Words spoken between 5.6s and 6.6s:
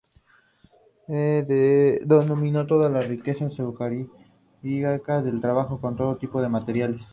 con todo tipo de